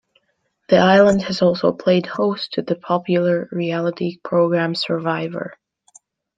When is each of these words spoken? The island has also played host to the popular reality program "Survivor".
The 0.69 0.77
island 0.79 1.21
has 1.25 1.43
also 1.43 1.73
played 1.73 2.07
host 2.07 2.53
to 2.53 2.63
the 2.63 2.73
popular 2.75 3.47
reality 3.51 4.17
program 4.23 4.73
"Survivor". 4.73 5.53